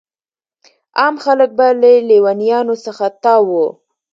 عام 0.99 1.15
خلک 1.25 1.49
به 1.57 1.67
له 1.81 1.91
لیونیانو 2.09 2.75
څخه 2.85 3.05
تاو 3.23 3.43
وو. 3.49 3.67